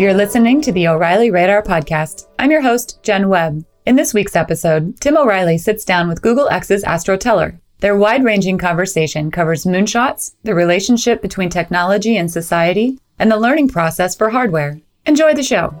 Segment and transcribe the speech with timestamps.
[0.00, 2.26] You're listening to the O'Reilly Radar Podcast.
[2.38, 3.66] I'm your host, Jen Webb.
[3.84, 7.60] In this week's episode, Tim O'Reilly sits down with Google X's Astro Teller.
[7.80, 13.68] Their wide ranging conversation covers moonshots, the relationship between technology and society, and the learning
[13.68, 14.80] process for hardware.
[15.04, 15.74] Enjoy the show.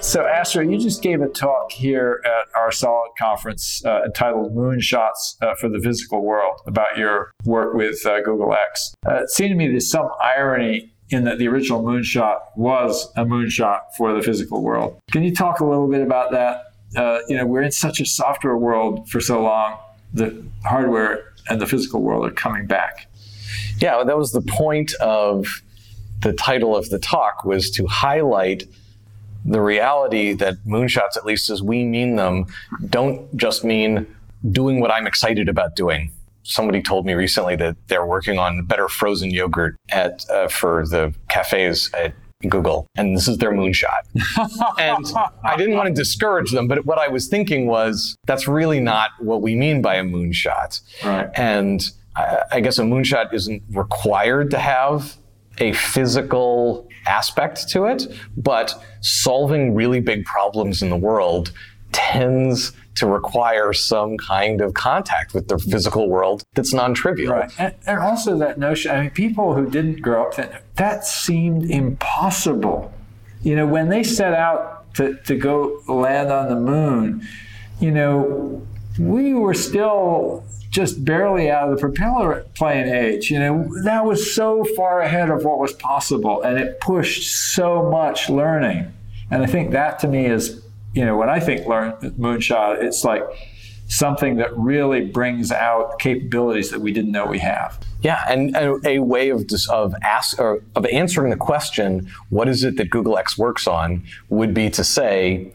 [0.00, 5.42] So, Astro, you just gave a talk here at our Solid conference uh, entitled Moonshots
[5.42, 8.94] uh, for the Physical World about your work with uh, Google X.
[9.08, 13.24] Uh, it seemed to me there's some irony in that the original moonshot was a
[13.24, 15.00] moonshot for the physical world.
[15.12, 16.72] Can you talk a little bit about that?
[16.96, 19.78] Uh, you know, we're in such a software world for so long,
[20.12, 23.08] the hardware and the physical world are coming back.
[23.78, 25.62] Yeah, that was the point of
[26.22, 28.64] the title of the talk was to highlight
[29.44, 32.46] the reality that moonshots, at least as we mean them,
[32.88, 34.06] don't just mean
[34.50, 36.10] doing what I'm excited about doing
[36.44, 41.14] somebody told me recently that they're working on better frozen yogurt at uh, for the
[41.28, 42.14] cafes at
[42.48, 44.02] Google, and this is their moonshot.
[44.78, 45.06] and
[45.44, 49.10] I didn't want to discourage them, but what I was thinking was that's really not
[49.18, 50.80] what we mean by a moonshot.
[51.04, 51.28] Right.
[51.34, 55.16] And I, I guess a moonshot isn't required to have
[55.58, 61.52] a physical aspect to it, but solving really big problems in the world
[61.92, 67.32] tends to require some kind of contact with the physical world that's non-trivial.
[67.32, 67.52] Right.
[67.58, 71.70] And, and also that notion, I mean, people who didn't grow up, that, that seemed
[71.70, 72.92] impossible.
[73.42, 77.26] You know, when they set out to, to go land on the moon,
[77.80, 78.66] you know,
[78.98, 83.30] we were still just barely out of the propeller plane age.
[83.30, 87.90] You know, that was so far ahead of what was possible, and it pushed so
[87.90, 88.92] much learning.
[89.30, 90.63] And I think that to me is
[90.94, 93.22] you know, when I think learn moonshot, it's like
[93.86, 97.78] something that really brings out capabilities that we didn't know we have.
[98.00, 102.64] Yeah, and a, a way of of ask or of answering the question, what is
[102.64, 105.52] it that Google X works on, would be to say,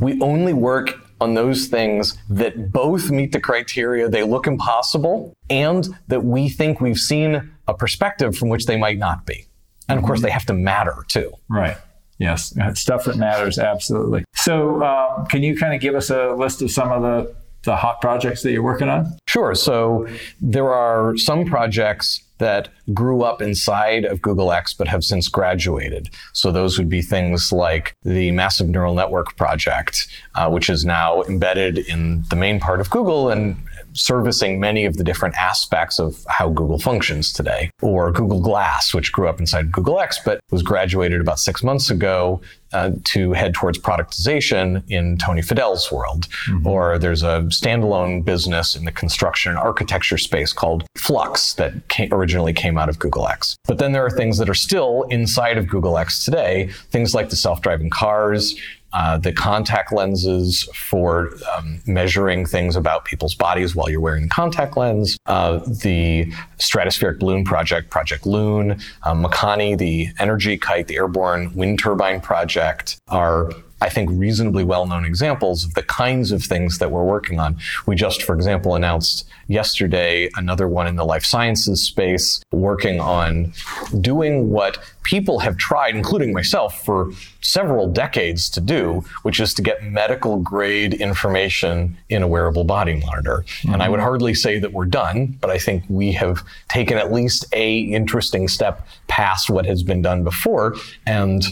[0.00, 0.90] we only work
[1.20, 6.80] on those things that both meet the criteria, they look impossible, and that we think
[6.80, 9.46] we've seen a perspective from which they might not be.
[9.88, 10.26] And of course, mm-hmm.
[10.26, 11.32] they have to matter too.
[11.48, 11.76] Right.
[12.18, 14.24] Yes, stuff that matters, absolutely.
[14.42, 17.34] So, uh, can you kind of give us a list of some of the,
[17.64, 19.18] the hot projects that you're working on?
[19.26, 19.54] Sure.
[19.54, 20.06] So,
[20.40, 26.08] there are some projects that grew up inside of Google X but have since graduated.
[26.32, 30.06] So those would be things like the Massive Neural Network project,
[30.36, 33.56] uh, which is now embedded in the main part of Google and
[33.98, 37.70] servicing many of the different aspects of how Google functions today.
[37.82, 41.90] Or Google Glass, which grew up inside Google X but was graduated about six months
[41.90, 42.40] ago
[42.72, 46.28] uh, to head towards productization in Tony Fadell's world.
[46.48, 46.66] Mm-hmm.
[46.66, 52.12] Or there's a standalone business in the construction and architecture space called Flux that came,
[52.12, 53.56] originally came out of Google X.
[53.66, 57.30] But then there are things that are still inside of Google X today, things like
[57.30, 58.54] the self-driving cars,
[58.92, 64.76] uh, the contact lenses for um, measuring things about people's bodies while you're wearing contact
[64.76, 68.72] lens, uh, the stratospheric balloon project, Project Loon,
[69.02, 73.50] uh, Makani, the energy kite, the airborne wind turbine project are
[73.80, 77.56] I think, reasonably well known examples of the kinds of things that we're working on.
[77.86, 83.52] We just, for example, announced yesterday another one in the life sciences space, working on
[84.00, 89.62] doing what people have tried, including myself, for several decades to do, which is to
[89.62, 93.44] get medical grade information in a wearable body monitor.
[93.46, 93.74] Mm-hmm.
[93.74, 97.12] And I would hardly say that we're done, but I think we have taken at
[97.12, 100.74] least a interesting step past what has been done before.
[101.06, 101.42] And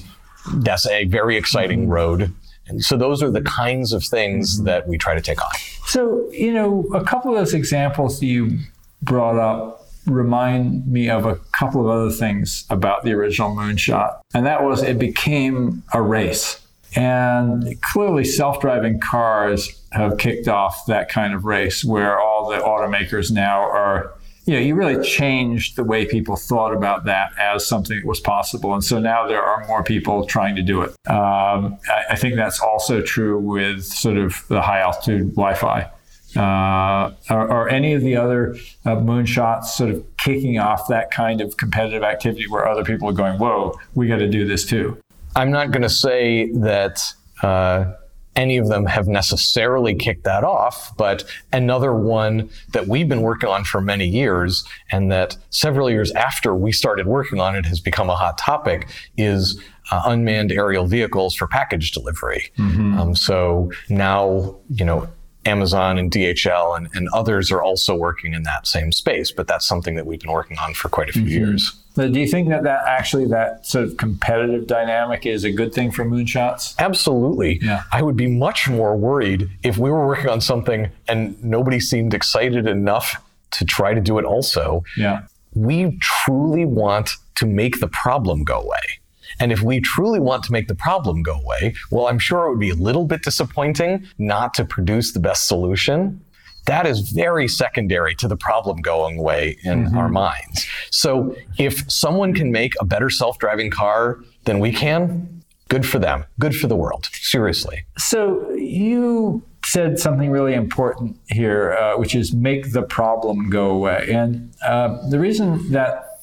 [0.55, 1.93] that's a very exciting mm-hmm.
[1.93, 2.35] road.
[2.69, 4.67] And so those are the kinds of things mm-hmm.
[4.67, 5.53] that we try to take on.
[5.87, 8.59] So, you know, a couple of those examples you
[9.03, 14.21] brought up remind me of a couple of other things about the original moonshot.
[14.35, 16.61] And that was it became a race.
[16.95, 22.57] And clearly, self driving cars have kicked off that kind of race where all the
[22.57, 24.16] automakers now are
[24.47, 28.21] you know, you really changed the way people thought about that as something that was
[28.21, 28.75] possible.
[28.75, 30.91] And so now there are more people trying to do it.
[31.11, 35.91] Um, I, I, think that's also true with sort of the high altitude Wi Fi.
[36.37, 38.55] Uh, or, any of the other
[38.85, 43.13] uh, moonshots sort of kicking off that kind of competitive activity where other people are
[43.13, 45.01] going, whoa, we got to do this too.
[45.35, 47.03] I'm not going to say that
[47.43, 47.93] uh,
[48.37, 53.49] any of them have necessarily kicked that off, but another one that we've been working
[53.49, 57.81] on for many years and that several years after we started working on it has
[57.81, 59.61] become a hot topic is
[59.91, 62.53] uh, unmanned aerial vehicles for package delivery.
[62.59, 62.99] Mm-hmm.
[62.99, 65.09] Um, so now, you know,
[65.47, 69.31] Amazon and DHL and, and others are also working in that same space.
[69.31, 71.31] But that's something that we've been working on for quite a few mm-hmm.
[71.31, 71.73] years.
[71.95, 75.73] But do you think that, that actually that sort of competitive dynamic is a good
[75.73, 76.77] thing for moonshots?
[76.79, 77.59] Absolutely.
[77.63, 77.85] Yeah.
[77.91, 82.13] I would be much more worried if we were working on something and nobody seemed
[82.13, 83.23] excited enough
[83.53, 84.85] to try to do it also.
[84.97, 85.23] Yeah.
[85.55, 89.01] We truly want to make the problem go away.
[89.41, 92.51] And if we truly want to make the problem go away, well, I'm sure it
[92.51, 96.23] would be a little bit disappointing not to produce the best solution.
[96.67, 99.99] That is very secondary to the problem going away in mm-hmm.
[99.99, 100.67] our minds.
[100.91, 105.99] So if someone can make a better self driving car than we can, good for
[105.99, 107.09] them, good for the world.
[107.13, 107.85] Seriously.
[107.99, 114.09] So you said something really important here, uh, which is make the problem go away.
[114.13, 116.16] And uh, the reason that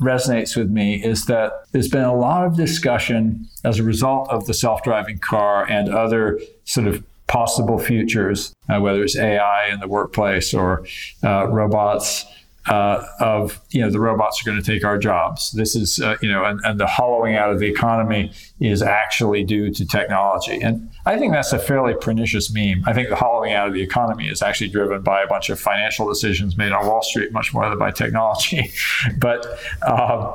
[0.00, 4.46] resonates with me is that there's been a lot of discussion as a result of
[4.46, 9.78] the self driving car and other sort of possible futures, uh, whether it's AI in
[9.78, 10.84] the workplace or
[11.22, 12.26] uh, robots
[12.70, 15.50] uh, of you know the robots are going to take our jobs.
[15.50, 19.42] This is uh, you know and, and the hollowing out of the economy is actually
[19.42, 20.60] due to technology.
[20.62, 22.84] And I think that's a fairly pernicious meme.
[22.86, 25.58] I think the hollowing out of the economy is actually driven by a bunch of
[25.58, 28.70] financial decisions made on Wall Street, much more than by technology.
[29.18, 29.46] but
[29.82, 30.32] um,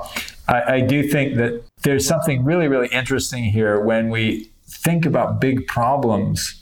[0.50, 5.40] I, I do think that there's something really really interesting here when we think about
[5.40, 6.62] big problems.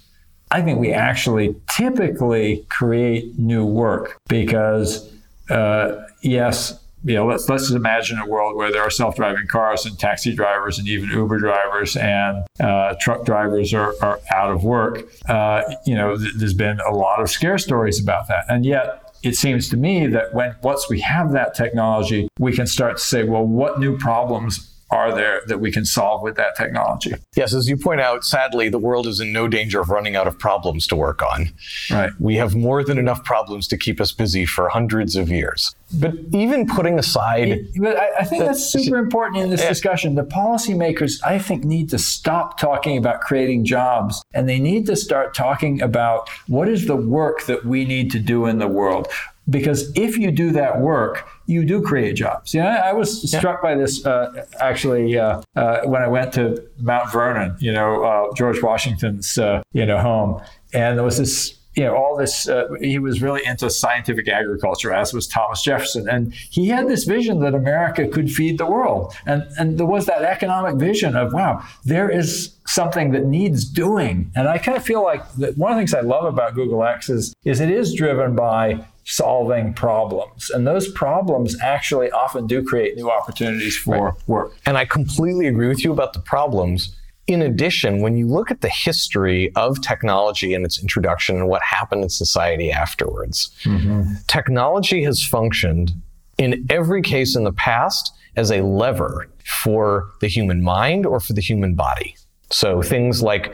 [0.52, 5.10] I think we actually typically create new work because
[5.50, 9.86] uh, yes, you know, let's let's just imagine a world where there are self-driving cars
[9.86, 14.64] and taxi drivers and even Uber drivers and uh, truck drivers are, are out of
[14.64, 15.04] work.
[15.28, 19.16] Uh, you know, th- there's been a lot of scare stories about that, and yet
[19.22, 23.04] it seems to me that when once we have that technology, we can start to
[23.04, 27.14] say, well, what new problems are there that we can solve with that technology.
[27.36, 30.28] Yes, as you point out, sadly, the world is in no danger of running out
[30.28, 31.52] of problems to work on.
[31.90, 32.12] Right.
[32.20, 35.74] We have more than enough problems to keep us busy for hundreds of years.
[35.94, 37.68] But even putting aside.
[37.80, 39.70] but I, I think the, that's super important in this yeah.
[39.70, 40.14] discussion.
[40.14, 44.96] The policymakers, I think, need to stop talking about creating jobs and they need to
[44.96, 49.08] start talking about what is the work that we need to do in the world.
[49.50, 52.54] Because if you do that work, you do create jobs.
[52.54, 57.12] Yeah, I was struck by this uh, actually uh, uh, when I went to Mount
[57.12, 60.42] Vernon, you know, uh, George Washington's, uh, you know, home.
[60.74, 64.94] And there was this you know, all this, uh, he was really into scientific agriculture,
[64.94, 66.08] as was Thomas Jefferson.
[66.08, 69.14] And he had this vision that America could feed the world.
[69.26, 74.32] And, and there was that economic vision of, wow, there is something that needs doing.
[74.36, 76.84] And I kind of feel like that one of the things I love about Google
[76.84, 80.50] X is, is it is driven by solving problems.
[80.50, 84.28] And those problems actually often do create new opportunities for right.
[84.28, 84.54] work.
[84.66, 86.96] And I completely agree with you about the problems.
[87.28, 91.62] In addition, when you look at the history of technology and its introduction and what
[91.62, 94.14] happened in society afterwards, mm-hmm.
[94.28, 95.94] technology has functioned
[96.38, 101.34] in every case in the past as a lever for the human mind or for
[101.34, 102.16] the human body.
[102.50, 103.54] So things like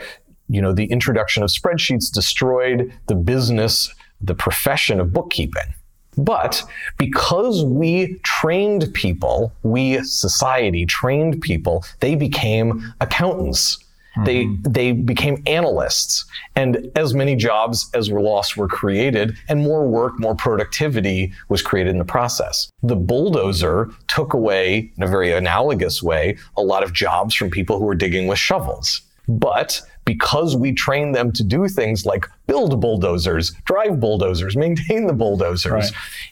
[0.49, 5.73] you know, the introduction of spreadsheets destroyed the business the profession of bookkeeping.
[6.17, 6.63] But
[6.97, 13.77] because we trained people, we society trained people, they became accountants.
[14.17, 14.23] Mm-hmm.
[14.23, 16.25] They they became analysts,
[16.55, 21.61] and as many jobs as were lost were created, and more work, more productivity was
[21.61, 22.69] created in the process.
[22.81, 27.77] The bulldozer took away, in a very analogous way, a lot of jobs from people
[27.77, 29.01] who were digging with shovels.
[29.27, 35.13] But because we train them to do things like build bulldozers, drive bulldozers, maintain the
[35.13, 35.91] bulldozers, right.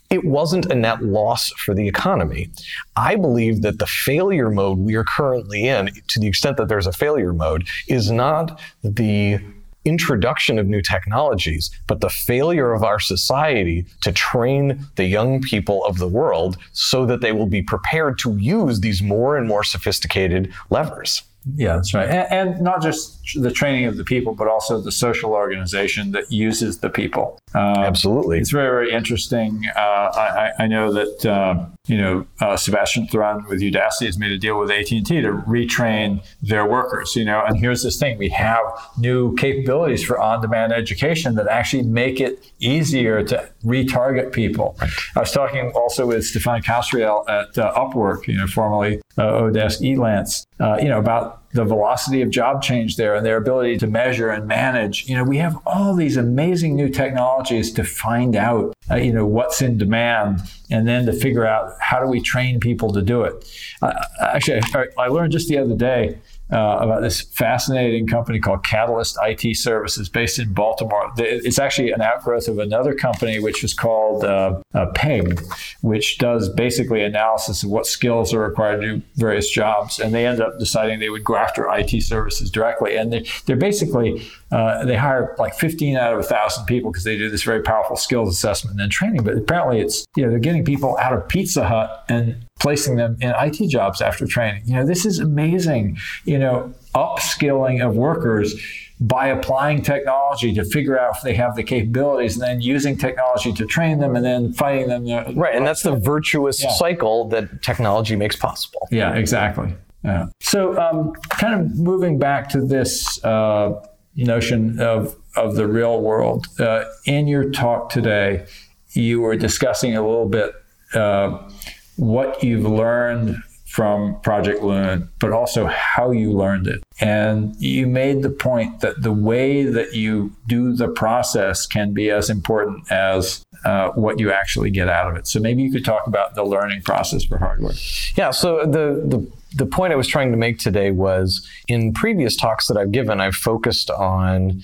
[0.09, 2.49] it wasn't a net loss for the economy.
[2.95, 6.87] I believe that the failure mode we are currently in, to the extent that there's
[6.87, 9.39] a failure mode, is not the
[9.87, 15.85] introduction of new technologies, but the failure of our society to train the young people
[15.85, 19.63] of the world so that they will be prepared to use these more and more
[19.63, 21.23] sophisticated levers.
[21.55, 22.09] Yeah, that's right.
[22.09, 26.31] And, and, not just the training of the people, but also the social organization that
[26.31, 27.39] uses the people.
[27.53, 28.39] Um, Absolutely.
[28.39, 29.63] It's very, very interesting.
[29.75, 34.31] Uh, I, I, know that, uh, you know, uh, Sebastian Thrun with Udacity has made
[34.31, 38.17] a deal with AT&T to retrain their workers, you know, and here's this thing.
[38.17, 38.63] We have
[38.97, 44.75] new capabilities for on-demand education that actually make it easier to retarget people.
[44.81, 44.91] Right.
[45.15, 49.81] I was talking also with Stephane Kasriel at uh, Upwork, you know, formerly uh, Odesk
[49.81, 53.87] Elance, uh, you know, about the velocity of job change there and their ability to
[53.87, 55.07] measure and manage.
[55.07, 59.25] You know, we have all these amazing new technologies to find out, uh, you know,
[59.25, 63.23] what's in demand and then to figure out how do we train people to do
[63.23, 63.49] it.
[63.81, 66.19] Uh, actually, I, I learned just the other day
[66.51, 71.11] uh, about this fascinating company called Catalyst IT Services based in Baltimore.
[71.17, 75.37] It's actually an outgrowth of another company which was called uh, uh, Ping,
[75.81, 79.99] which does basically analysis of what skills are required to do various jobs.
[79.99, 82.95] And they ended up deciding they would go after IT services directly.
[82.95, 87.17] And they're, they're basically, uh, they hire like 15 out of 1,000 people because they
[87.17, 89.23] do this very powerful skills assessment and training.
[89.23, 93.17] But apparently it's, you know, they're getting people out of Pizza Hut and placing them
[93.21, 94.63] in IT jobs after training.
[94.65, 98.55] You know, this is amazing, you know, upskilling of workers
[98.99, 103.53] by applying technology to figure out if they have the capabilities and then using technology
[103.53, 105.37] to train them and then finding them.
[105.37, 105.55] Right.
[105.55, 106.71] And that's the virtuous yeah.
[106.71, 108.87] cycle that technology makes possible.
[108.89, 109.75] Yeah, exactly.
[110.03, 110.27] Yeah.
[110.39, 113.73] So, um, kind of moving back to this uh,
[114.15, 118.47] notion of, of the real world, uh, in your talk today,
[118.91, 120.53] you were discussing a little bit
[120.93, 121.49] uh,
[121.97, 123.37] what you've learned
[123.67, 126.81] from Project Loon, but also how you learned it.
[127.01, 132.09] And you made the point that the way that you do the process can be
[132.09, 135.27] as important as uh, what you actually get out of it.
[135.27, 137.73] So maybe you could talk about the learning process for hardware.
[138.15, 138.31] Yeah.
[138.31, 142.67] So the the the point I was trying to make today was in previous talks
[142.67, 144.63] that I've given, I've focused on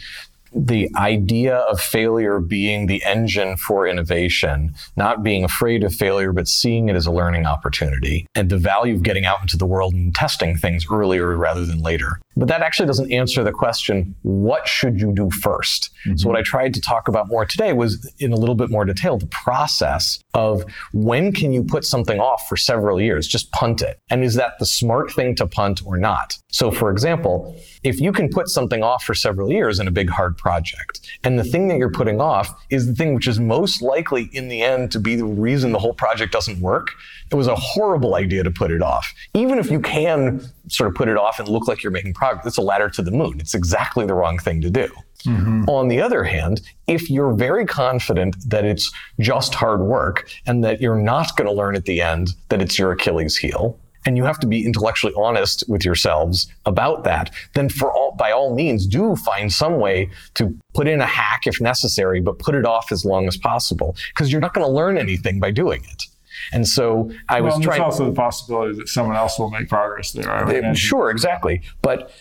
[0.55, 6.47] the idea of failure being the engine for innovation, not being afraid of failure, but
[6.47, 9.93] seeing it as a learning opportunity, and the value of getting out into the world
[9.93, 12.19] and testing things earlier rather than later.
[12.35, 16.15] But that actually doesn't answer the question, what should you do 1st mm-hmm.
[16.17, 18.85] So, what I tried to talk about more today was in a little bit more
[18.85, 23.27] detail the process of when can you put something off for several years?
[23.27, 23.99] Just punt it.
[24.09, 26.37] And is that the smart thing to punt or not?
[26.49, 30.09] So, for example, if you can put something off for several years in a big,
[30.09, 33.81] hard project, and the thing that you're putting off is the thing which is most
[33.81, 36.89] likely in the end to be the reason the whole project doesn't work,
[37.31, 39.11] it was a horrible idea to put it off.
[39.33, 42.45] Even if you can sort of put it off and look like you're making progress,
[42.45, 43.39] it's a ladder to the moon.
[43.39, 44.87] It's exactly the wrong thing to do.
[45.25, 45.69] Mm-hmm.
[45.69, 50.81] On the other hand, if you're very confident that it's just hard work and that
[50.81, 54.23] you're not going to learn at the end that it's your Achilles heel, and you
[54.23, 58.85] have to be intellectually honest with yourselves about that, then for all, by all means,
[58.85, 62.91] do find some way to put in a hack if necessary, but put it off
[62.91, 66.03] as long as possible because you're not going to learn anything by doing it.
[66.51, 67.79] And so I well, was trying.
[67.79, 70.75] There's also the possibility that someone else will make progress there.
[70.75, 71.61] Sure, exactly.
[71.81, 72.11] But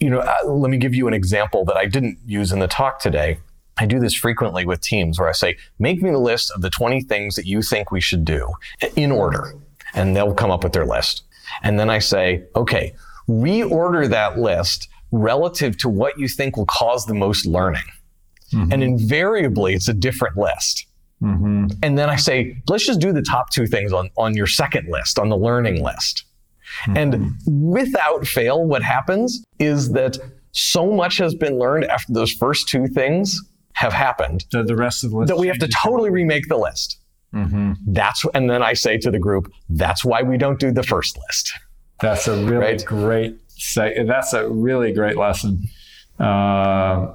[0.00, 2.66] you know, uh, let me give you an example that I didn't use in the
[2.66, 3.38] talk today.
[3.78, 6.70] I do this frequently with teams where I say, make me the list of the
[6.70, 8.52] 20 things that you think we should do
[8.96, 9.54] in order.
[9.94, 11.24] And they'll come up with their list.
[11.62, 12.94] And then I say, okay,
[13.28, 17.82] reorder that list relative to what you think will cause the most learning.
[18.52, 18.72] Mm-hmm.
[18.72, 20.86] And invariably, it's a different list.
[21.22, 21.66] Mm-hmm.
[21.82, 24.88] And then I say, let's just do the top two things on, on your second
[24.88, 26.24] list, on the learning list.
[26.84, 26.96] Mm-hmm.
[26.96, 30.18] And without fail, what happens is that
[30.52, 33.40] so much has been learned after those first two things
[33.74, 34.44] have happened.
[34.50, 35.28] The, the rest of the list.
[35.28, 36.98] That we have to totally remake the list.
[37.34, 37.72] Mm-hmm.
[37.86, 41.18] That's and then I say to the group, that's why we don't do the first
[41.26, 41.52] list.
[42.00, 42.84] That's a really right?
[42.84, 44.04] great say.
[44.04, 45.62] That's a really great lesson.
[46.18, 47.14] Uh,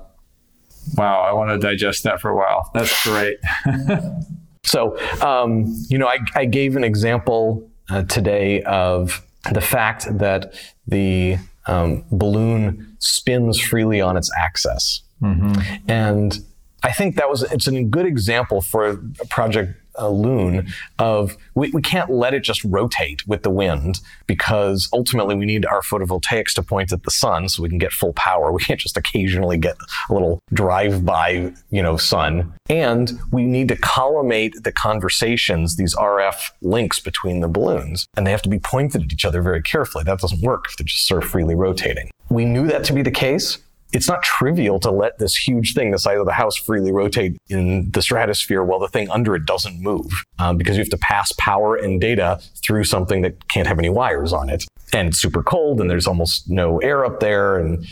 [0.96, 2.70] wow, I want to digest that for a while.
[2.74, 3.38] That's great.
[4.64, 10.54] so, um, you know, I, I, gave an example uh, today of the fact that
[10.88, 15.04] the um, balloon spins freely on its axis.
[15.22, 15.90] Mm-hmm.
[15.90, 16.40] And
[16.84, 20.68] I think that was it's a good example for a project a loon
[21.00, 25.66] of we, we can't let it just rotate with the wind because ultimately we need
[25.66, 28.52] our photovoltaics to point at the sun so we can get full power.
[28.52, 29.78] We can't just occasionally get
[30.10, 32.54] a little drive-by, you know, sun.
[32.70, 38.32] And we need to collimate the conversations, these RF links between the balloons, and they
[38.32, 40.04] have to be pointed at each other very carefully.
[40.04, 42.10] That doesn't work if they're just sort of freely rotating.
[42.30, 43.58] We knew that to be the case
[43.94, 47.38] it's not trivial to let this huge thing the size of the house freely rotate
[47.50, 50.98] in the stratosphere while the thing under it doesn't move um, because you have to
[50.98, 54.66] pass power and data through something that can't have any wires on it.
[54.94, 57.58] And it's super cold and there's almost no air up there.
[57.58, 57.86] And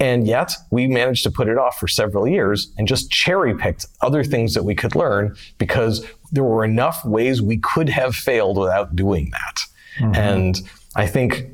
[0.00, 3.86] and yet we managed to put it off for several years and just cherry picked
[4.00, 8.58] other things that we could learn because there were enough ways we could have failed
[8.58, 9.60] without doing that.
[9.98, 10.14] Mm-hmm.
[10.14, 10.60] and
[10.96, 11.44] i think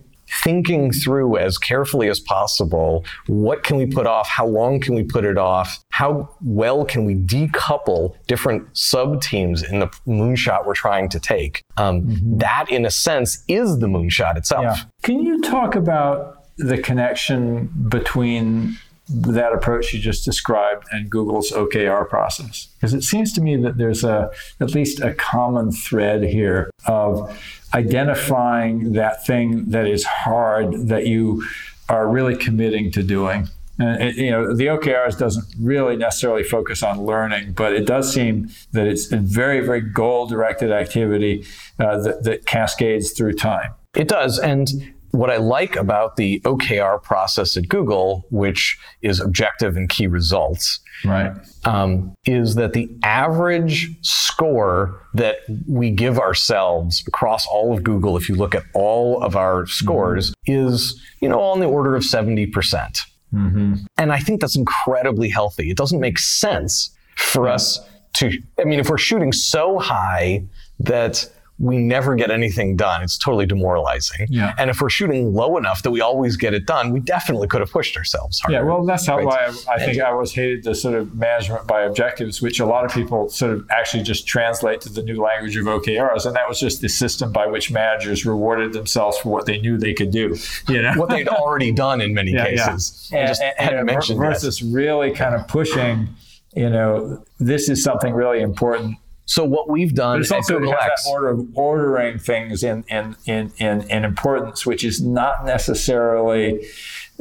[0.42, 5.02] thinking through as carefully as possible what can we put off, how long can we
[5.02, 10.74] put it off, how well can we decouple different sub teams in the moonshot we're
[10.74, 11.64] trying to take.
[11.76, 12.38] Um, mm-hmm.
[12.38, 14.62] That, in a sense, is the moonshot itself.
[14.62, 14.76] Yeah.
[15.02, 18.76] Can you talk about the connection between
[19.08, 22.68] that approach you just described and Google's OKR process?
[22.76, 27.30] Because it seems to me that there's a at least a common thread here of
[27.74, 31.44] identifying that thing that is hard that you
[31.88, 33.48] are really committing to doing.
[33.78, 38.12] And it, you know, the OKRs doesn't really necessarily focus on learning, but it does
[38.12, 41.44] seem that it's a very, very goal-directed activity
[41.78, 43.72] uh, that, that cascades through time.
[43.94, 49.76] It does, and what I like about the OKR process at Google, which is objective
[49.76, 51.32] and key results, right,
[51.64, 58.28] um, is that the average score that we give ourselves across all of Google, if
[58.28, 60.68] you look at all of our scores, mm-hmm.
[60.68, 62.98] is you know on the order of seventy percent.
[63.32, 63.74] Mm-hmm.
[63.98, 65.70] And I think that's incredibly healthy.
[65.70, 67.54] It doesn't make sense for yeah.
[67.54, 67.80] us
[68.14, 68.30] to.
[68.58, 70.44] I mean, if we're shooting so high
[70.80, 73.02] that we never get anything done.
[73.02, 74.28] It's totally demoralizing.
[74.30, 74.54] Yeah.
[74.58, 77.60] And if we're shooting low enough that we always get it done, we definitely could
[77.60, 78.58] have pushed ourselves harder.
[78.58, 79.26] Yeah, well, that's how right?
[79.26, 82.66] why I, I think I always hated the sort of management by objectives, which a
[82.66, 86.36] lot of people sort of actually just translate to the new language of OKRs, and
[86.36, 89.94] that was just the system by which managers rewarded themselves for what they knew they
[89.94, 90.36] could do.
[90.68, 93.08] You know, what they'd already done in many yeah, cases.
[93.12, 93.30] Yeah.
[93.30, 96.08] And, and, and, and versus really kind of pushing.
[96.54, 98.96] You know, this is something really important
[99.28, 102.82] so what we've done but it's also Google X, that order of ordering things in
[102.88, 106.66] in, in, in, in importance, which is not necessarily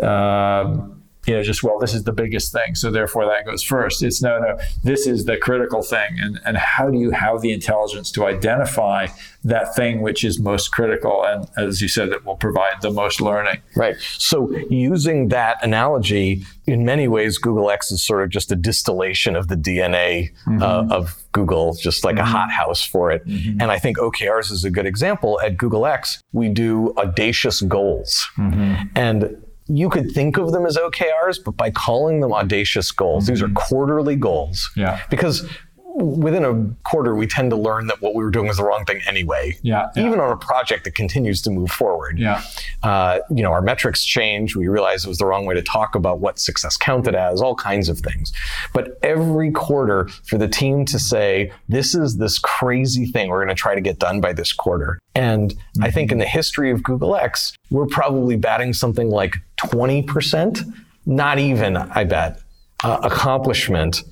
[0.01, 0.96] um,
[1.27, 2.73] you know, just, well, this is the biggest thing.
[2.73, 4.01] So therefore that goes first.
[4.01, 6.17] It's no, no, this is the critical thing.
[6.19, 9.07] And, and how do you have the intelligence to identify
[9.43, 11.25] that thing which is most critical?
[11.25, 13.61] And as you said, it will provide the most learning.
[13.75, 13.97] Right.
[14.17, 19.35] So using that analogy, in many ways, Google X is sort of just a distillation
[19.35, 20.63] of the DNA mm-hmm.
[20.63, 22.23] uh, of Google, just like mm-hmm.
[22.23, 23.27] a hothouse for it.
[23.27, 23.61] Mm-hmm.
[23.61, 25.41] And I think OKRs is a good example.
[25.41, 28.25] At Google X, we do audacious goals.
[28.37, 28.87] Mm-hmm.
[28.95, 33.33] And you could think of them as OKRs, but by calling them audacious goals, mm-hmm.
[33.33, 33.55] these are mm-hmm.
[33.55, 34.69] quarterly goals.
[34.75, 35.01] Yeah.
[35.09, 35.49] Because
[35.97, 38.85] within a quarter, we tend to learn that what we were doing was the wrong
[38.85, 39.57] thing anyway.
[39.61, 40.05] Yeah, yeah.
[40.05, 42.19] Even on a project that continues to move forward.
[42.19, 42.43] Yeah.
[42.83, 44.55] Uh, you know, our metrics change.
[44.55, 47.55] We realize it was the wrong way to talk about what success counted as, all
[47.55, 48.31] kinds of things.
[48.73, 53.55] But every quarter, for the team to say, this is this crazy thing we're going
[53.55, 54.99] to try to get done by this quarter.
[55.15, 55.83] And mm-hmm.
[55.83, 60.63] I think in the history of Google X, we're probably batting something like 20%,
[61.07, 62.39] not even, I bet,
[62.83, 64.03] uh, accomplishment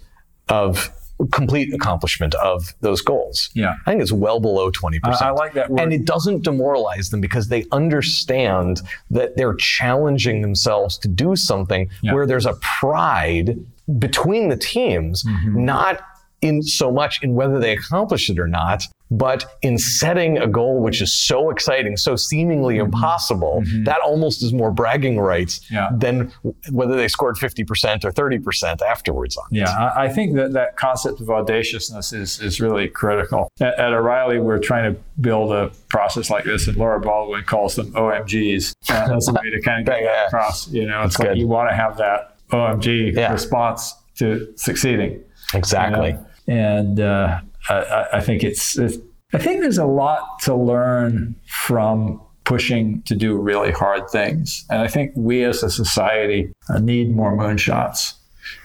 [0.49, 0.91] of
[1.31, 3.49] complete accomplishment of those goals.
[3.53, 3.75] Yeah.
[3.85, 4.99] I think it's well below 20%.
[5.03, 5.79] I, I like that word.
[5.79, 11.89] And it doesn't demoralize them because they understand that they're challenging themselves to do something
[12.01, 12.13] yeah.
[12.13, 13.57] where there's a pride
[13.99, 15.65] between the teams, mm-hmm.
[15.65, 16.01] not
[16.41, 20.81] in so much in whether they accomplish it or not, but in setting a goal
[20.81, 22.85] which is so exciting, so seemingly mm-hmm.
[22.85, 23.83] impossible, mm-hmm.
[23.83, 25.89] that almost is more bragging rights yeah.
[25.95, 26.31] than
[26.71, 29.59] whether they scored 50% or 30% afterwards on it.
[29.59, 33.49] Yeah, I think that that concept of audaciousness is, is really critical.
[33.59, 37.75] At, at O'Reilly, we're trying to build a process like this, and Laura Baldwin calls
[37.75, 38.73] them OMGs.
[38.89, 40.67] Uh, that's a way to kind of get that across.
[40.69, 41.37] You know, it's That's like good.
[41.37, 43.31] you want to have that OMG yeah.
[43.31, 45.23] response to succeeding.
[45.53, 46.09] Exactly.
[46.09, 46.25] You know?
[46.47, 48.97] And uh, I, I think it's, it's,
[49.33, 54.65] I think there's a lot to learn from pushing to do really hard things.
[54.69, 58.13] And I think we as a society uh, need more moonshots.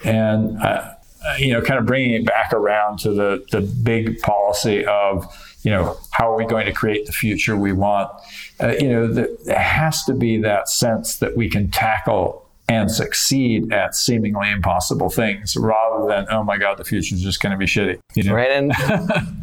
[0.05, 0.93] And, uh,
[1.39, 5.27] you know, kind of bringing it back around to the, the big policy of,
[5.63, 8.11] you know, how are we going to create the future we want?
[8.61, 12.91] Uh, you know, the, there has to be that sense that we can tackle and
[12.91, 17.51] succeed at seemingly impossible things rather than, oh my God, the future is just going
[17.51, 17.99] to be shitty.
[18.15, 18.35] You know?
[18.35, 18.51] Right.
[18.51, 18.73] And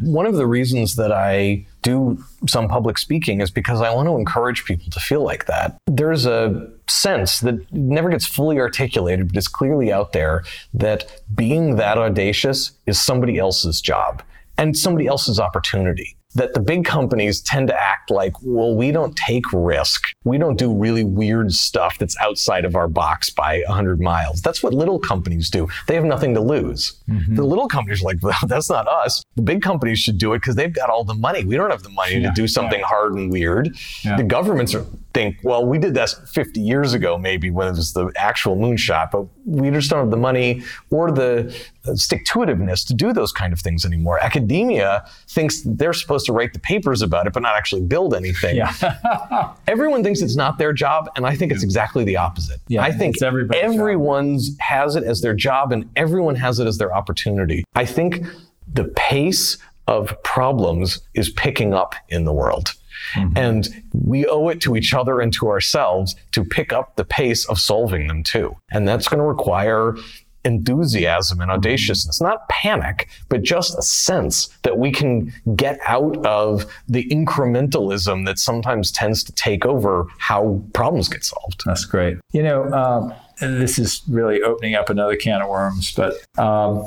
[0.00, 4.16] one of the reasons that I do some public speaking is because I want to
[4.16, 5.76] encourage people to feel like that.
[5.86, 11.76] There's a sense that never gets fully articulated, but it's clearly out there that being
[11.76, 14.22] that audacious is somebody else's job
[14.56, 19.16] and somebody else's opportunity that the big companies tend to act like, well, we don't
[19.16, 20.04] take risk.
[20.24, 24.42] We don't do really weird stuff that's outside of our box by 100 miles.
[24.42, 25.68] That's what little companies do.
[25.86, 27.00] They have nothing to lose.
[27.08, 27.34] Mm-hmm.
[27.34, 29.22] The little companies are like, well, that's not us.
[29.36, 31.44] The big companies should do it because they've got all the money.
[31.44, 32.86] We don't have the money yeah, to do something yeah.
[32.86, 33.70] hard and weird.
[34.02, 34.16] Yeah.
[34.16, 34.84] The governments are,
[35.18, 39.10] think, well, we did that 50 years ago, maybe when it was the actual moonshot,
[39.10, 41.52] but we just don't have the money or the
[41.88, 44.20] uh, stick to itiveness to do those kind of things anymore.
[44.20, 48.54] Academia thinks they're supposed to write the papers about it, but not actually build anything.
[48.54, 49.54] Yeah.
[49.66, 52.60] Everyone thinks it's not their job, and I think it's exactly the opposite.
[52.68, 54.60] Yeah, I think everyone's job.
[54.60, 57.64] has it as their job, and everyone has it as their opportunity.
[57.74, 58.24] I think
[58.72, 62.74] the pace of problems is picking up in the world.
[63.14, 63.36] Mm-hmm.
[63.36, 67.44] And we owe it to each other and to ourselves to pick up the pace
[67.46, 68.54] of solving them too.
[68.70, 69.96] And that's going to require
[70.44, 76.64] enthusiasm and audaciousness, not panic, but just a sense that we can get out of
[76.88, 81.62] the incrementalism that sometimes tends to take over how problems get solved.
[81.66, 82.18] That's great.
[82.32, 86.84] You know, um, this is really opening up another can of worms, but um,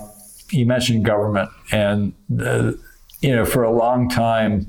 [0.51, 2.73] you mentioned government, and uh,
[3.21, 4.67] you know, for a long time,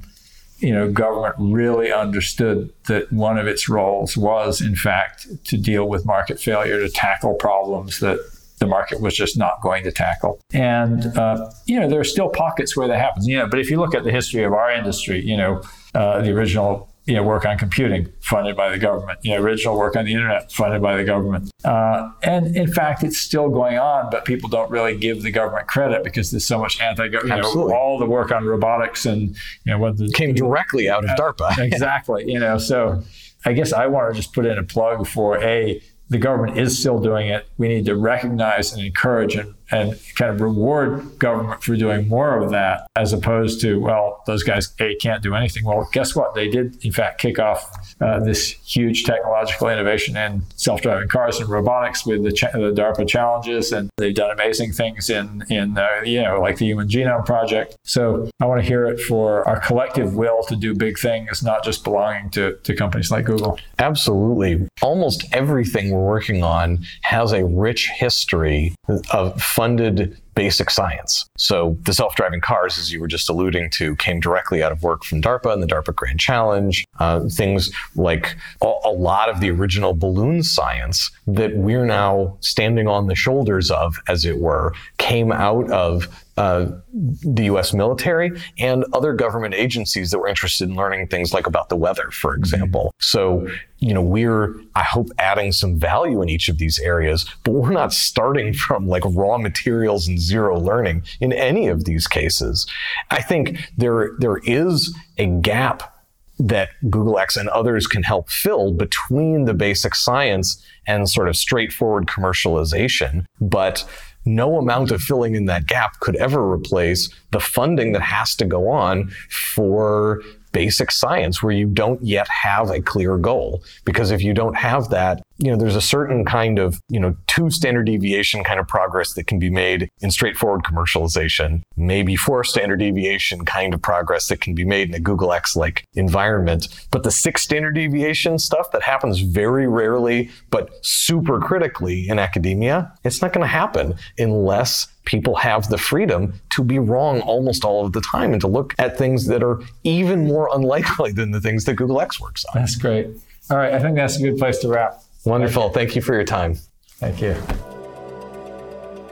[0.58, 5.88] you know, government really understood that one of its roles was, in fact, to deal
[5.88, 8.18] with market failure, to tackle problems that
[8.58, 10.40] the market was just not going to tackle.
[10.52, 13.26] And, uh, you know, there are still pockets where that happens.
[13.26, 15.62] You know, but if you look at the history of our industry, you know,
[15.94, 19.76] uh, the original you know, work on computing funded by the government, you know, original
[19.76, 21.50] work on the internet funded by the government.
[21.64, 25.66] Uh, and in fact, it's still going on, but people don't really give the government
[25.66, 29.36] credit because there's so much anti-government, you know, all the work on robotics and, you
[29.66, 31.58] know, what the, came directly out of DARPA.
[31.72, 32.30] exactly.
[32.30, 33.02] You know, so
[33.44, 36.78] I guess I want to just put in a plug for a, the government is
[36.78, 37.48] still doing it.
[37.58, 42.38] We need to recognize and encourage and, and kind of reward government for doing more
[42.42, 45.64] of that as opposed to, well, those guys, A, can't do anything.
[45.64, 46.35] Well, guess what?
[46.35, 47.70] They did, in fact, kick off
[48.01, 52.72] uh, this huge technological innovation in self driving cars and robotics with the, ch- the,
[52.72, 53.72] DARPA challenges.
[53.72, 57.77] And they've done amazing things in, in uh, you know, like the Human Genome Project.
[57.85, 61.64] So I want to hear it for our collective will to do big things, not
[61.64, 63.59] just belonging to, to companies like Google.
[63.79, 64.66] Absolutely.
[64.81, 68.75] Almost everything we're working on has a rich history
[69.12, 71.25] of funded basic science.
[71.37, 75.05] So the self-driving cars, as you were just alluding to, came directly out of work
[75.05, 76.85] from DARPA and the DARPA Grand Challenge.
[76.98, 82.88] Uh, things like a, a, lot of the original balloon science that we're now standing
[82.88, 87.75] on the shoulders of, as it were, came out of uh, the U.S.
[87.75, 92.11] military and other government agencies that were interested in learning things like about the weather,
[92.11, 92.87] for example.
[92.87, 93.01] Mm-hmm.
[93.01, 93.47] So,
[93.79, 97.71] you know, we're, I hope, adding some value in each of these areas, but we're
[97.71, 102.66] not starting from like raw materials and zero learning in any of these cases.
[103.11, 105.92] I think there, there is a gap
[106.38, 111.37] that Google X and others can help fill between the basic science and sort of
[111.37, 113.27] straightforward commercialization.
[113.40, 113.88] But
[114.24, 118.44] no amount of filling in that gap could ever replace the funding that has to
[118.44, 123.62] go on for basic science where you don't yet have a clear goal.
[123.85, 127.16] Because if you don't have that, you know, there's a certain kind of, you know,
[127.27, 132.45] two standard deviation kind of progress that can be made in straightforward commercialization, maybe four
[132.45, 136.68] standard deviation kind of progress that can be made in a Google X like environment.
[136.90, 142.92] But the six standard deviation stuff that happens very rarely, but super critically in academia,
[143.05, 147.85] it's not going to happen unless people have the freedom to be wrong almost all
[147.85, 151.40] of the time and to look at things that are even more unlikely than the
[151.40, 152.61] things that Google X works on.
[152.61, 153.09] That's great.
[153.51, 155.01] All right, I think that's a good place to wrap.
[155.24, 155.70] Wonderful.
[155.70, 156.56] Thank you for your time.
[156.98, 157.37] Thank you.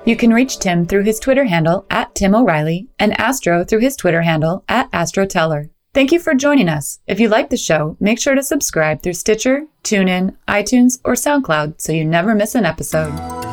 [0.06, 3.96] You can reach Tim through his Twitter handle at Tim O'Reilly and Astro through his
[3.96, 5.70] Twitter handle at AstroTeller.
[5.92, 7.00] Thank you for joining us.
[7.06, 11.80] If you like the show, make sure to subscribe through Stitcher, TuneIn, iTunes, or SoundCloud
[11.80, 13.49] so you never miss an episode.